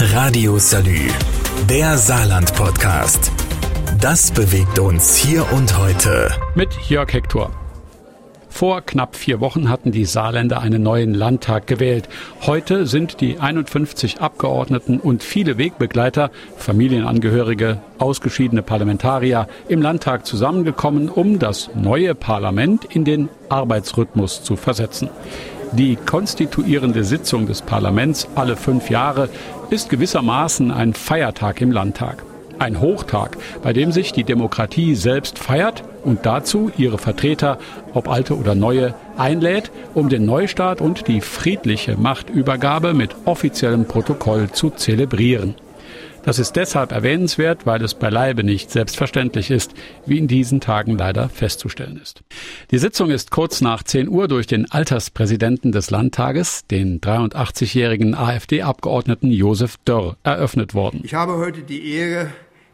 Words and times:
Radio 0.00 0.58
Salü, 0.58 1.08
der 1.68 1.98
Saarland-Podcast. 1.98 3.32
Das 4.00 4.30
bewegt 4.30 4.78
uns 4.78 5.16
hier 5.16 5.44
und 5.52 5.76
heute. 5.76 6.30
Mit 6.54 6.72
Jörg 6.88 7.12
Hector. 7.12 7.50
Vor 8.48 8.82
knapp 8.82 9.16
vier 9.16 9.40
Wochen 9.40 9.68
hatten 9.68 9.90
die 9.90 10.04
Saarländer 10.04 10.60
einen 10.60 10.84
neuen 10.84 11.14
Landtag 11.14 11.66
gewählt. 11.66 12.08
Heute 12.42 12.86
sind 12.86 13.20
die 13.20 13.40
51 13.40 14.20
Abgeordneten 14.20 15.00
und 15.00 15.24
viele 15.24 15.58
Wegbegleiter, 15.58 16.30
Familienangehörige, 16.56 17.80
ausgeschiedene 17.98 18.62
Parlamentarier 18.62 19.48
im 19.68 19.82
Landtag 19.82 20.26
zusammengekommen, 20.26 21.08
um 21.08 21.40
das 21.40 21.70
neue 21.74 22.14
Parlament 22.14 22.84
in 22.84 23.04
den 23.04 23.28
Arbeitsrhythmus 23.48 24.44
zu 24.44 24.54
versetzen. 24.54 25.10
Die 25.72 25.96
konstituierende 25.96 27.04
Sitzung 27.04 27.46
des 27.46 27.60
Parlaments 27.60 28.26
alle 28.34 28.56
fünf 28.56 28.88
Jahre 28.90 29.28
ist 29.70 29.90
gewissermaßen 29.90 30.70
ein 30.70 30.94
Feiertag 30.94 31.60
im 31.60 31.72
Landtag. 31.72 32.22
Ein 32.58 32.80
Hochtag, 32.80 33.36
bei 33.62 33.72
dem 33.72 33.92
sich 33.92 34.12
die 34.12 34.24
Demokratie 34.24 34.94
selbst 34.94 35.38
feiert 35.38 35.84
und 36.04 36.26
dazu 36.26 36.72
ihre 36.76 36.98
Vertreter, 36.98 37.58
ob 37.92 38.08
alte 38.08 38.36
oder 38.36 38.54
neue, 38.54 38.94
einlädt, 39.16 39.70
um 39.94 40.08
den 40.08 40.24
Neustart 40.24 40.80
und 40.80 41.06
die 41.06 41.20
friedliche 41.20 41.96
Machtübergabe 41.96 42.94
mit 42.94 43.14
offiziellem 43.26 43.84
Protokoll 43.84 44.50
zu 44.50 44.70
zelebrieren. 44.70 45.54
Das 46.28 46.38
ist 46.38 46.56
deshalb 46.56 46.92
erwähnenswert, 46.92 47.64
weil 47.64 47.82
es 47.82 47.94
beileibe 47.94 48.44
nicht 48.44 48.70
selbstverständlich 48.70 49.50
ist, 49.50 49.72
wie 50.04 50.18
in 50.18 50.28
diesen 50.28 50.60
Tagen 50.60 50.98
leider 50.98 51.30
festzustellen 51.30 51.96
ist. 51.96 52.22
Die 52.70 52.76
Sitzung 52.76 53.08
ist 53.08 53.30
kurz 53.30 53.62
nach 53.62 53.82
10 53.82 54.10
Uhr 54.10 54.28
durch 54.28 54.46
den 54.46 54.70
Alterspräsidenten 54.70 55.72
des 55.72 55.88
Landtages, 55.88 56.66
den 56.66 57.00
83-jährigen 57.00 58.14
AfD-Abgeordneten 58.14 59.30
Josef 59.30 59.78
Dörr, 59.86 60.18
eröffnet 60.22 60.74
worden. 60.74 61.00
Ich 61.02 61.14
habe 61.14 61.38
heute 61.38 61.62
die 61.62 61.94
Ehre, 61.94 62.28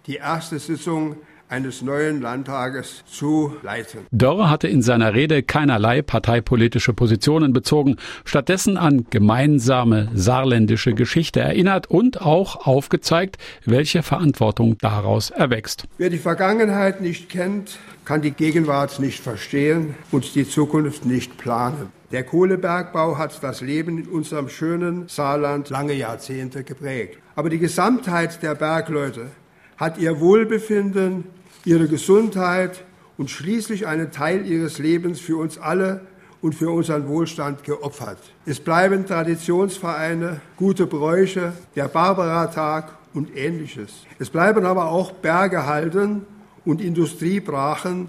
die 0.09 0.17
erste 0.17 0.59
Sitzung 0.59 1.15
eines 1.49 1.83
neuen 1.83 2.21
Landtages 2.21 3.05
zu 3.07 3.57
leiten. 3.63 4.01
Dörr 4.11 4.51
hatte 4.51 4.69
in 4.69 4.83
seiner 4.83 5.15
Rede 5.15 5.43
keinerlei 5.43 6.03
parteipolitische 6.03 6.93
Positionen 6.93 7.53
bezogen, 7.53 7.97
stattdessen 8.25 8.77
an 8.77 9.07
gemeinsame 9.11 10.09
saarländische 10.15 10.95
Geschichte 10.95 11.41
erinnert 11.41 11.89
und 11.89 12.21
auch 12.21 12.67
aufgezeigt, 12.67 13.39
welche 13.65 14.03
Verantwortung 14.03 14.79
daraus 14.79 15.31
erwächst. 15.31 15.87
Wer 15.99 16.11
die 16.11 16.19
Vergangenheit 16.19 17.01
nicht 17.01 17.29
kennt, 17.29 17.79
kann 18.05 18.23
die 18.23 18.33
Gegenwart 18.33 19.01
nicht 19.01 19.21
verstehen 19.21 19.95
und 20.11 20.35
die 20.35 20.49
Zukunft 20.49 21.07
nicht 21.07 21.39
planen. 21.39 21.93
Der 22.13 22.23
Kohlebergbau 22.23 23.19
hat 23.19 23.43
das 23.43 23.61
Leben 23.61 23.99
in 23.99 24.09
unserem 24.09 24.49
schönen 24.49 25.09
Saarland 25.09 25.71
lange 25.71 25.95
Jahrzehnte 25.95 26.63
geprägt. 26.63 27.19
Aber 27.35 27.51
die 27.51 27.59
Gesamtheit 27.59 28.43
der 28.43 28.55
Bergleute 28.55 29.31
hat 29.77 29.99
ihr 29.99 30.21
Wohlbefinden, 30.21 31.25
ihre 31.65 31.89
Gesundheit 31.89 32.85
und 33.17 33.31
schließlich 33.31 33.87
einen 33.87 34.11
Teil 34.11 34.47
ihres 34.47 34.79
Lebens 34.79 35.21
für 35.21 35.37
uns 35.37 35.59
alle 35.59 36.01
und 36.43 36.55
für 36.55 36.71
unseren 36.71 37.09
Wohlstand 37.09 37.65
geopfert. 37.65 38.19
Es 38.45 38.61
bleiben 38.61 39.07
Traditionsvereine, 39.07 40.41
gute 40.57 40.87
Bräuche, 40.87 41.55
der 41.75 41.89
Barbara-Tag 41.89 42.99
und 43.15 43.35
ähnliches. 43.35 44.05
Es 44.19 44.29
bleiben 44.29 44.67
aber 44.67 44.91
auch 44.91 45.13
Berge 45.13 45.67
halten 45.67 46.27
und 46.65 46.81
Industriebrachen, 46.81 48.09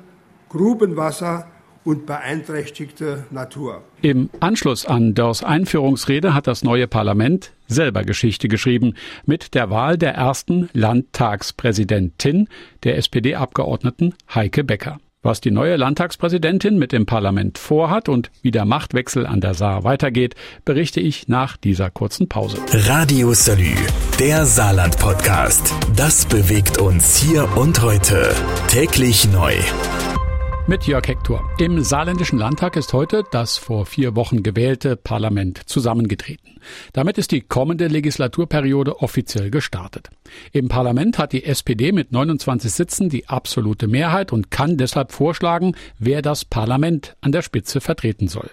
Grubenwasser 0.49 1.47
und 1.85 2.05
beeinträchtigte 2.05 3.25
Natur. 3.31 3.83
Im 4.01 4.29
Anschluss 4.39 4.85
an 4.85 5.13
Dörrs 5.13 5.43
Einführungsrede 5.43 6.33
hat 6.33 6.47
das 6.47 6.63
neue 6.63 6.87
Parlament 6.87 7.51
selber 7.67 8.03
Geschichte 8.03 8.47
geschrieben 8.47 8.95
mit 9.25 9.53
der 9.53 9.69
Wahl 9.69 9.97
der 9.97 10.15
ersten 10.15 10.69
Landtagspräsidentin, 10.73 12.49
der 12.83 12.97
SPD-Abgeordneten 12.97 14.15
Heike 14.33 14.63
Becker. 14.63 14.97
Was 15.21 15.41
die 15.41 15.49
neue 15.49 15.75
Landtagspräsidentin 15.75 16.77
mit 16.77 16.91
dem 16.91 17.07
Parlament 17.07 17.57
vorhat 17.57 18.09
und 18.09 18.29
wie 18.43 18.51
der 18.51 18.65
Machtwechsel 18.65 19.25
an 19.25 19.41
der 19.41 19.55
Saar 19.55 19.83
weitergeht, 19.83 20.35
berichte 20.65 20.99
ich 20.99 21.27
nach 21.27 21.57
dieser 21.57 21.89
kurzen 21.89 22.29
Pause. 22.29 22.59
Radio 22.71 23.33
Salü, 23.33 23.73
der 24.19 24.45
Saarland-Podcast. 24.45 25.73
Das 25.95 26.27
bewegt 26.27 26.77
uns 26.77 27.17
hier 27.17 27.49
und 27.57 27.81
heute. 27.81 28.35
Täglich 28.67 29.27
neu 29.31 29.55
mit 30.67 30.87
Jörg 30.87 31.07
Hector. 31.07 31.43
Im 31.59 31.83
Saarländischen 31.83 32.39
Landtag 32.39 32.75
ist 32.75 32.91
heute 32.91 33.23
das 33.29 33.57
vor 33.57 33.85
vier 33.85 34.15
Wochen 34.15 34.41
gewählte 34.41 34.95
Parlament 34.95 35.61
zusammengetreten. 35.69 36.59
Damit 36.93 37.19
ist 37.19 37.31
die 37.31 37.41
kommende 37.41 37.87
Legislaturperiode 37.87 38.99
offiziell 39.01 39.51
gestartet. 39.51 40.09
Im 40.51 40.67
Parlament 40.67 41.19
hat 41.19 41.33
die 41.33 41.45
SPD 41.45 41.91
mit 41.91 42.11
29 42.11 42.71
Sitzen 42.71 43.09
die 43.09 43.27
absolute 43.27 43.87
Mehrheit 43.87 44.33
und 44.33 44.49
kann 44.49 44.77
deshalb 44.77 45.11
vorschlagen, 45.11 45.75
wer 45.99 46.23
das 46.23 46.45
Parlament 46.45 47.15
an 47.21 47.31
der 47.31 47.43
Spitze 47.43 47.79
vertreten 47.81 48.27
soll. 48.27 48.49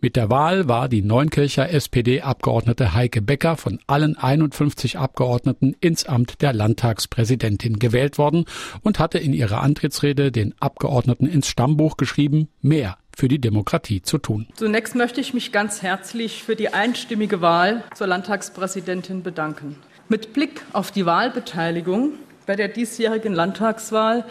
Mit 0.00 0.16
der 0.16 0.28
Wahl 0.28 0.68
war 0.68 0.90
die 0.90 1.00
Neunkircher 1.00 1.70
SPD-Abgeordnete 1.70 2.92
Heike 2.92 3.22
Becker 3.22 3.56
von 3.56 3.78
allen 3.86 4.18
51 4.18 4.98
Abgeordneten 4.98 5.74
ins 5.80 6.04
Amt 6.04 6.42
der 6.42 6.52
Landtagspräsidentin 6.52 7.78
gewählt 7.78 8.18
worden 8.18 8.44
und 8.82 8.98
hatte 8.98 9.18
in 9.18 9.32
ihrer 9.32 9.62
Antrittsrede 9.62 10.30
den 10.30 10.54
Abgeordneten 10.60 11.26
ins 11.26 11.48
Stammbuch 11.54 11.96
geschrieben, 11.96 12.48
mehr 12.62 12.98
für 13.16 13.28
die 13.28 13.40
Demokratie 13.40 14.02
zu 14.02 14.18
tun. 14.18 14.48
Zunächst 14.56 14.96
möchte 14.96 15.20
ich 15.20 15.34
mich 15.34 15.52
ganz 15.52 15.82
herzlich 15.82 16.42
für 16.42 16.56
die 16.56 16.74
einstimmige 16.74 17.40
Wahl 17.42 17.84
zur 17.94 18.08
Landtagspräsidentin 18.08 19.22
bedanken. 19.22 19.76
Mit 20.08 20.32
Blick 20.32 20.62
auf 20.72 20.90
die 20.90 21.06
Wahlbeteiligung 21.06 22.14
bei 22.44 22.56
der 22.56 22.66
diesjährigen 22.66 23.32
Landtagswahl 23.32 24.24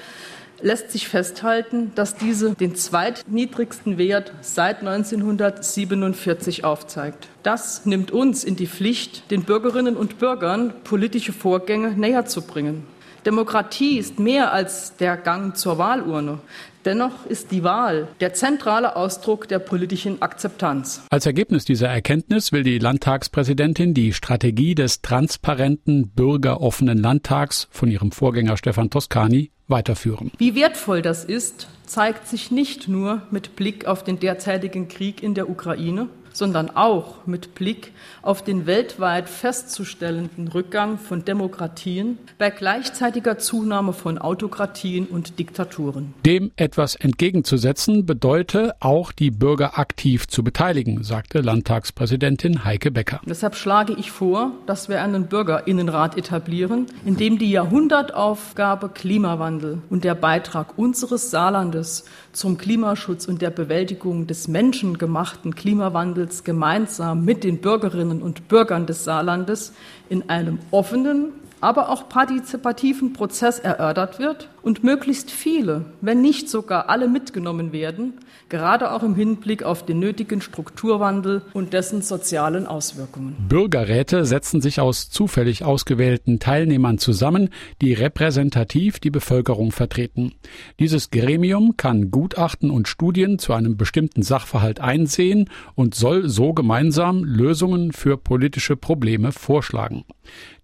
lässt 0.62 0.92
sich 0.92 1.08
festhalten, 1.08 1.94
dass 1.96 2.16
diese 2.16 2.56
den 2.56 2.76
zweitniedrigsten 2.76 3.98
Wert 3.98 4.34
seit 4.42 4.80
1947 4.80 6.66
aufzeigt. 6.66 7.30
Das 7.42 7.86
nimmt 7.86 8.12
uns 8.12 8.44
in 8.44 8.58
die 8.58 8.68
Pflicht, 8.68 9.32
den 9.32 9.44
Bürgerinnen 9.44 9.96
und 9.96 10.20
Bürgern 10.20 10.74
politische 10.84 11.32
Vorgänge 11.32 11.92
näher 11.92 12.26
zu 12.26 12.42
bringen. 12.42 12.86
Demokratie 13.26 13.98
ist 13.98 14.20
mehr 14.20 14.52
als 14.52 14.98
der 14.98 15.16
Gang 15.16 15.56
zur 15.56 15.78
Wahlurne. 15.78 16.40
Dennoch 16.86 17.26
ist 17.26 17.52
die 17.52 17.64
Wahl 17.64 18.08
der 18.20 18.34
zentrale 18.34 18.96
Ausdruck 18.96 19.48
der 19.48 19.60
politischen 19.60 20.22
Akzeptanz. 20.22 21.04
Als 21.10 21.26
Ergebnis 21.26 21.64
dieser 21.66 21.88
Erkenntnis 21.88 22.52
will 22.52 22.64
die 22.64 22.80
Landtagspräsidentin 22.80 23.94
die 23.94 24.14
Strategie 24.14 24.76
des 24.76 25.02
transparenten, 25.02 26.10
bürgeroffenen 26.10 26.98
Landtags 26.98 27.68
von 27.72 27.90
ihrem 27.90 28.12
Vorgänger 28.12 28.58
Stefan 28.58 28.90
Toscani 28.90 29.52
weiterführen. 29.68 30.32
Wie 30.38 30.56
wertvoll 30.56 31.02
das 31.02 31.24
ist, 31.24 31.68
zeigt 31.86 32.28
sich 32.28 32.52
nicht 32.52 32.88
nur 32.88 33.22
mit 33.32 33.56
Blick 33.56 33.86
auf 33.86 34.04
den 34.04 34.20
derzeitigen 34.20 34.88
Krieg 34.88 35.24
in 35.24 35.34
der 35.34 35.50
Ukraine, 35.50 36.10
sondern 36.34 36.76
auch 36.76 37.26
mit 37.26 37.56
Blick 37.56 37.94
auf 38.22 38.44
den 38.44 38.66
weltweit 38.66 39.30
festzustellenden 39.30 40.48
Rückgang 40.50 40.98
von 40.98 41.24
Demokratien 41.24 42.18
bei 42.38 42.50
gleichzeitiger 42.50 43.38
Zunahme 43.38 43.94
von 43.94 44.18
Autokratien 44.18 45.06
und 45.06 45.40
Diktaturen. 45.40 46.14
Dem 46.26 46.52
etwas 46.56 46.96
entgegenzusetzen 46.96 48.06
bedeute 48.06 48.74
auch 48.80 49.12
die 49.12 49.32
Bürger 49.32 49.78
aktiv 49.78 50.28
zu 50.28 50.44
beteiligen, 50.44 51.04
sagte 51.04 51.42
Landtagspräsidentin 51.42 52.66
Heike 52.66 52.92
Becker. 52.92 53.22
Deshalb 53.26 53.56
schlage 53.56 53.94
ich 53.94 54.12
vor, 54.12 54.52
dass 54.66 54.90
wir 54.90 55.02
einen 55.02 55.28
Bürgerinnenrat 55.28 56.18
etablieren, 56.18 56.88
in 57.06 57.18
dem 57.18 57.38
die 57.38 57.52
Jahrhundertaufgabe 57.52 58.90
Klimawandel 58.90 59.80
und 59.90 60.04
der 60.04 60.16
Beitrag 60.16 60.78
unseres 60.78 61.32
Saarlandes 61.32 62.06
zum 62.32 62.58
Klimaschutz 62.58 63.28
und 63.28 63.42
der 63.42 63.52
Bewältigung 63.52 64.28
des 64.28 64.48
menschengemachten 64.48 65.56
Klimawandels 65.56 66.23
gemeinsam 66.44 67.26
mit 67.26 67.44
den 67.44 67.60
Bürgerinnen 67.60 68.22
und 68.22 68.48
Bürgern 68.48 68.86
des 68.86 69.04
Saarlandes 69.04 69.74
in 70.10 70.30
einem 70.30 70.60
offenen, 70.72 71.34
aber 71.62 71.90
auch 71.90 72.10
partizipativen 72.10 73.14
Prozess 73.14 73.60
erörtert 73.60 74.20
wird 74.20 74.50
und 74.63 74.83
möglichst 74.83 75.30
viele, 75.30 75.86
wenn 76.01 76.21
nicht 76.21 76.50
sogar 76.50 76.89
alle 76.89 77.07
mitgenommen 77.07 77.74
werden, 77.74 78.13
gerade 78.50 78.92
auch 78.92 79.04
im 79.04 79.13
Hinblick 79.15 79.63
auf 79.63 79.86
den 79.86 80.00
nötigen 80.00 80.42
Strukturwandel 80.42 81.42
und 81.54 81.74
dessen 81.74 82.01
sozialen 82.01 82.65
Auswirkungen. 82.65 83.36
Bürgerräte 83.50 84.25
setzen 84.25 84.62
sich 84.62 84.80
aus 84.80 85.10
zufällig 85.10 85.63
ausgewählten 85.65 86.39
Teilnehmern 86.39 86.98
zusammen, 86.98 87.50
die 87.81 87.94
repräsentativ 87.94 89.00
die 89.00 89.12
Bevölkerung 89.12 89.71
vertreten. 89.71 90.33
Dieses 90.80 91.12
Gremium 91.12 91.75
kann 91.75 92.09
Gutachten 92.09 92.71
und 92.71 92.88
Studien 92.88 93.39
zu 93.39 93.54
einem 93.54 93.75
bestimmten 93.75 94.24
Sachverhalt 94.24 94.80
einsehen 94.80 95.50
und 95.75 95.94
soll 95.94 96.30
so 96.30 96.54
gemeinsam 96.54 97.24
Lösungen 97.24 97.92
für 97.92 98.18
politische 98.18 98.77
Probleme 98.77 99.31
vorschlagen. 99.33 100.06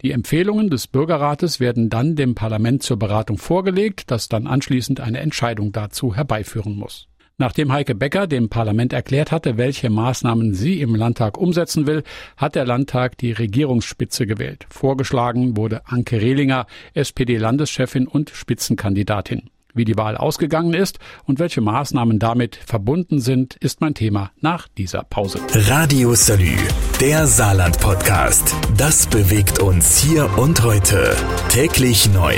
Die 0.01 0.11
Empfehlungen 0.11 0.69
des 0.69 0.87
Bürgerrates 0.87 1.59
werden 1.59 1.89
dann 1.89 2.15
dem 2.15 2.33
Parlament 2.33 2.83
zur 2.83 2.97
Beratung 2.97 3.37
vorgelegt, 3.37 3.88
das 4.07 4.29
dann 4.29 4.47
anschließend 4.47 4.99
eine 4.99 5.19
Entscheidung 5.19 5.71
dazu 5.71 6.15
herbeiführen 6.15 6.75
muss. 6.75 7.09
Nachdem 7.39 7.71
Heike 7.71 7.95
Becker 7.95 8.27
dem 8.27 8.49
Parlament 8.49 8.91
erklärt 8.91 9.31
hatte, 9.31 9.57
welche 9.57 9.89
Maßnahmen 9.89 10.53
sie 10.53 10.81
im 10.81 10.93
Landtag 10.93 11.37
umsetzen 11.37 11.87
will, 11.87 12.03
hat 12.35 12.55
der 12.55 12.65
Landtag 12.65 13.17
die 13.17 13.31
Regierungsspitze 13.31 14.27
gewählt. 14.27 14.65
Vorgeschlagen 14.69 15.55
wurde 15.55 15.81
Anke 15.85 16.21
Rehlinger, 16.21 16.67
SPD-Landeschefin 16.93 18.07
und 18.07 18.29
Spitzenkandidatin. 18.29 19.49
Wie 19.73 19.85
die 19.85 19.95
Wahl 19.95 20.17
ausgegangen 20.17 20.73
ist 20.73 20.99
und 21.23 21.39
welche 21.39 21.61
Maßnahmen 21.61 22.19
damit 22.19 22.57
verbunden 22.57 23.21
sind, 23.21 23.55
ist 23.55 23.79
mein 23.79 23.93
Thema 23.93 24.31
nach 24.41 24.67
dieser 24.67 25.03
Pause. 25.03 25.39
Radio 25.53 26.15
Salü, 26.15 26.57
der 26.99 27.25
Saarland-Podcast. 27.25 28.53
Das 28.75 29.07
bewegt 29.07 29.59
uns 29.59 29.99
hier 29.99 30.37
und 30.37 30.63
heute. 30.63 31.15
Täglich 31.47 32.11
neu 32.11 32.35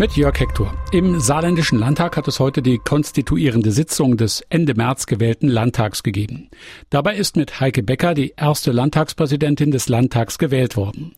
mit 0.00 0.16
Jörg 0.16 0.40
Hector. 0.40 0.72
Im 0.92 1.20
Saarländischen 1.20 1.78
Landtag 1.78 2.16
hat 2.16 2.26
es 2.26 2.40
heute 2.40 2.62
die 2.62 2.78
konstituierende 2.78 3.70
Sitzung 3.70 4.16
des 4.16 4.42
Ende 4.48 4.72
März 4.72 5.04
gewählten 5.04 5.46
Landtags 5.46 6.02
gegeben. 6.02 6.48
Dabei 6.88 7.16
ist 7.16 7.36
mit 7.36 7.60
Heike 7.60 7.82
Becker 7.82 8.14
die 8.14 8.32
erste 8.34 8.72
Landtagspräsidentin 8.72 9.72
des 9.72 9.90
Landtags 9.90 10.38
gewählt 10.38 10.74
worden. 10.78 11.12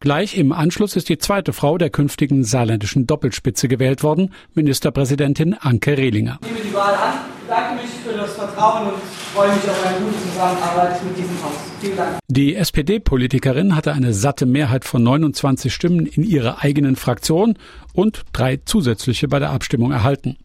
Gleich 0.00 0.36
im 0.36 0.50
Anschluss 0.50 0.96
ist 0.96 1.08
die 1.08 1.18
zweite 1.18 1.52
Frau 1.52 1.78
der 1.78 1.90
künftigen 1.90 2.42
saarländischen 2.42 3.06
Doppelspitze 3.06 3.68
gewählt 3.68 4.02
worden, 4.02 4.34
Ministerpräsidentin 4.54 5.54
Anke 5.54 5.96
Rehlinger. 5.96 6.40
Ich 6.42 6.50
nehme 6.50 6.64
die 6.70 6.74
Wahl 6.74 6.92
an, 6.92 7.33
danke 7.48 7.82
mich 7.82 7.90
für 7.90 8.16
das 8.16 8.34
Vertrauen 8.34 8.88
und 8.88 9.02
freue 9.34 9.48
mich 9.48 9.68
auf 9.68 9.86
eine 9.86 9.98
gute 10.04 10.18
Zusammenarbeit 10.30 11.04
mit 11.04 11.18
diesem 11.18 11.42
Haus. 11.42 11.52
Vielen 11.80 11.96
Dank. 11.96 12.18
Die 12.28 12.54
SPD-Politikerin 12.54 13.76
hatte 13.76 13.92
eine 13.92 14.12
satte 14.12 14.46
Mehrheit 14.46 14.84
von 14.84 15.02
29 15.02 15.72
Stimmen 15.72 16.06
in 16.06 16.22
ihrer 16.22 16.62
eigenen 16.62 16.96
Fraktion 16.96 17.56
und 17.92 18.22
drei 18.32 18.60
zusätzliche 18.64 19.28
bei 19.28 19.38
der 19.38 19.50
Abstimmung 19.50 19.92
erhalten. 19.92 20.36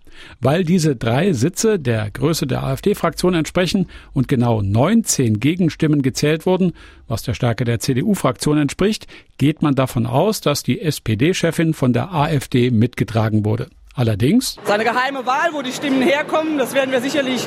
Weil 0.42 0.64
diese 0.64 0.96
drei 0.96 1.34
Sitze 1.34 1.80
der 1.80 2.10
Größe 2.12 2.46
der 2.46 2.64
AfD-Fraktion 2.64 3.34
entsprechen 3.34 3.88
und 4.14 4.28
genau 4.28 4.62
19 4.62 5.40
Gegenstimmen 5.40 6.02
gezählt 6.02 6.46
wurden, 6.46 6.74
was 7.08 7.24
der 7.24 7.34
Stärke 7.34 7.64
der 7.64 7.80
CDU-Fraktion 7.80 8.58
entspricht, 8.58 9.08
geht 9.38 9.62
man 9.62 9.76
davon 9.76 10.06
aus, 10.06 10.42
dass 10.42 10.64
die 10.64 10.82
SPD-Chefin 10.82 11.74
von 11.74 11.94
der 11.94 12.14
AfD 12.14 12.70
mitgetragen 12.70 13.46
wurde. 13.46 13.70
Allerdings. 14.00 14.56
Seine 14.64 14.86
geheime 14.86 15.26
Wahl, 15.26 15.50
wo 15.52 15.62
die 15.62 15.74
Stimmen 15.74 16.02
herkommen, 16.02 16.58
das 16.58 16.74
werden 16.74 16.94
wir 16.94 17.02
sicherlich 17.02 17.46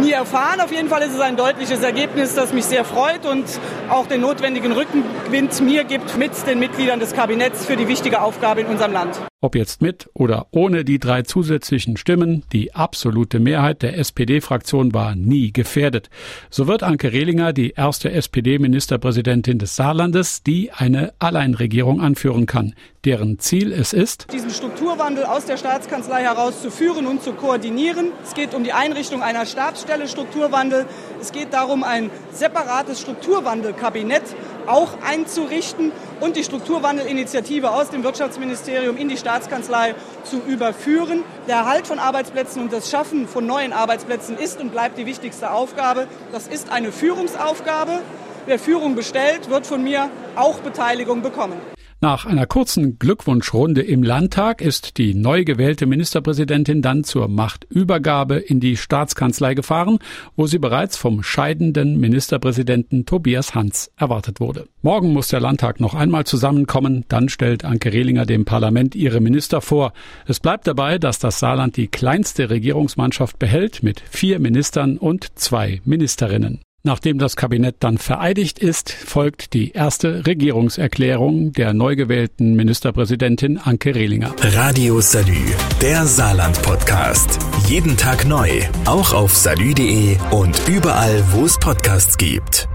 nie 0.00 0.12
erfahren. 0.12 0.62
Auf 0.62 0.72
jeden 0.72 0.88
Fall 0.88 1.02
ist 1.02 1.12
es 1.12 1.20
ein 1.20 1.36
deutliches 1.36 1.82
Ergebnis, 1.82 2.34
das 2.34 2.54
mich 2.54 2.64
sehr 2.64 2.86
freut 2.86 3.26
und 3.26 3.44
auch 3.90 4.06
den 4.06 4.22
notwendigen 4.22 4.72
Rückenwind 4.72 5.60
mir 5.60 5.84
gibt 5.84 6.16
mit 6.16 6.32
den 6.46 6.58
Mitgliedern 6.58 7.00
des 7.00 7.12
Kabinetts 7.12 7.66
für 7.66 7.76
die 7.76 7.86
wichtige 7.86 8.22
Aufgabe 8.22 8.62
in 8.62 8.68
unserem 8.68 8.94
Land. 8.94 9.29
Ob 9.42 9.54
jetzt 9.54 9.80
mit 9.80 10.10
oder 10.12 10.48
ohne 10.50 10.84
die 10.84 10.98
drei 10.98 11.22
zusätzlichen 11.22 11.96
Stimmen, 11.96 12.44
die 12.52 12.74
absolute 12.74 13.40
Mehrheit 13.40 13.80
der 13.80 13.96
SPD-Fraktion 13.96 14.92
war 14.92 15.14
nie 15.14 15.50
gefährdet. 15.50 16.10
So 16.50 16.66
wird 16.66 16.82
Anke 16.82 17.10
Rehlinger 17.10 17.54
die 17.54 17.70
erste 17.70 18.12
SPD-Ministerpräsidentin 18.12 19.58
des 19.58 19.76
Saarlandes, 19.76 20.42
die 20.42 20.72
eine 20.72 21.14
Alleinregierung 21.20 22.02
anführen 22.02 22.44
kann, 22.44 22.74
deren 23.06 23.38
Ziel 23.38 23.72
es 23.72 23.94
ist, 23.94 24.30
diesen 24.30 24.50
Strukturwandel 24.50 25.24
aus 25.24 25.46
der 25.46 25.56
Staatskanzlei 25.56 26.22
heraus 26.22 26.60
zu 26.60 26.70
führen 26.70 27.06
und 27.06 27.22
zu 27.22 27.32
koordinieren. 27.32 28.12
Es 28.22 28.34
geht 28.34 28.52
um 28.52 28.62
die 28.62 28.74
Einrichtung 28.74 29.22
einer 29.22 29.46
Stabsstelle 29.46 30.06
Strukturwandel. 30.06 30.84
Es 31.18 31.32
geht 31.32 31.54
darum, 31.54 31.82
ein 31.82 32.10
separates 32.30 33.00
Strukturwandelkabinett 33.00 34.24
auch 34.66 34.94
einzurichten 35.06 35.92
und 36.20 36.36
die 36.36 36.44
Strukturwandelinitiative 36.44 37.70
aus 37.70 37.90
dem 37.90 38.02
Wirtschaftsministerium 38.02 38.96
in 38.96 39.08
die 39.08 39.16
Staatskanzlei 39.16 39.94
zu 40.24 40.40
überführen. 40.46 41.22
Der 41.48 41.56
Erhalt 41.56 41.86
von 41.86 41.98
Arbeitsplätzen 41.98 42.62
und 42.62 42.72
das 42.72 42.90
Schaffen 42.90 43.28
von 43.28 43.46
neuen 43.46 43.72
Arbeitsplätzen 43.72 44.38
ist 44.38 44.60
und 44.60 44.70
bleibt 44.70 44.98
die 44.98 45.06
wichtigste 45.06 45.50
Aufgabe. 45.50 46.06
Das 46.32 46.46
ist 46.46 46.70
eine 46.70 46.92
Führungsaufgabe. 46.92 48.00
Wer 48.46 48.58
Führung 48.58 48.94
bestellt, 48.94 49.50
wird 49.50 49.66
von 49.66 49.82
mir 49.82 50.10
auch 50.36 50.60
Beteiligung 50.60 51.22
bekommen. 51.22 51.60
Nach 52.02 52.24
einer 52.24 52.46
kurzen 52.46 52.98
Glückwunschrunde 52.98 53.82
im 53.82 54.02
Landtag 54.02 54.62
ist 54.62 54.96
die 54.96 55.12
neu 55.12 55.44
gewählte 55.44 55.84
Ministerpräsidentin 55.84 56.80
dann 56.80 57.04
zur 57.04 57.28
Machtübergabe 57.28 58.36
in 58.36 58.58
die 58.58 58.78
Staatskanzlei 58.78 59.52
gefahren, 59.52 59.98
wo 60.34 60.46
sie 60.46 60.58
bereits 60.58 60.96
vom 60.96 61.22
scheidenden 61.22 62.00
Ministerpräsidenten 62.00 63.04
Tobias 63.04 63.54
Hans 63.54 63.92
erwartet 63.98 64.40
wurde. 64.40 64.66
Morgen 64.80 65.12
muss 65.12 65.28
der 65.28 65.40
Landtag 65.40 65.78
noch 65.78 65.92
einmal 65.92 66.24
zusammenkommen, 66.24 67.04
dann 67.08 67.28
stellt 67.28 67.66
Anke 67.66 67.92
Rehlinger 67.92 68.24
dem 68.24 68.46
Parlament 68.46 68.94
ihre 68.94 69.20
Minister 69.20 69.60
vor. 69.60 69.92
Es 70.26 70.40
bleibt 70.40 70.66
dabei, 70.66 70.96
dass 70.96 71.18
das 71.18 71.38
Saarland 71.38 71.76
die 71.76 71.88
kleinste 71.88 72.48
Regierungsmannschaft 72.48 73.38
behält 73.38 73.82
mit 73.82 74.00
vier 74.00 74.38
Ministern 74.38 74.96
und 74.96 75.38
zwei 75.38 75.82
Ministerinnen. 75.84 76.60
Nachdem 76.82 77.18
das 77.18 77.36
Kabinett 77.36 77.76
dann 77.80 77.98
vereidigt 77.98 78.58
ist, 78.58 78.90
folgt 78.90 79.52
die 79.52 79.72
erste 79.72 80.26
Regierungserklärung 80.26 81.52
der 81.52 81.74
neu 81.74 81.94
gewählten 81.94 82.54
Ministerpräsidentin 82.54 83.58
Anke 83.58 83.94
Rehlinger. 83.94 84.34
Radio 84.40 85.02
Salü, 85.02 85.52
der 85.82 86.06
Saarland-Podcast. 86.06 87.38
Jeden 87.66 87.98
Tag 87.98 88.26
neu, 88.26 88.48
auch 88.86 89.12
auf 89.12 89.36
salü.de 89.36 90.16
und 90.30 90.58
überall, 90.68 91.22
wo 91.32 91.44
es 91.44 91.58
Podcasts 91.58 92.16
gibt. 92.16 92.66